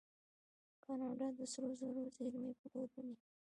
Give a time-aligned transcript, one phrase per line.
[0.83, 3.15] کاناډا د سرو زرو زیرمې پلورلي.